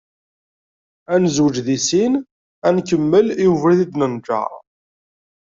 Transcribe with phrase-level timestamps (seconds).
[1.13, 2.13] Ad nezweǧ di sin
[2.67, 4.51] ad nkemmel i ubrid i d-nenjer.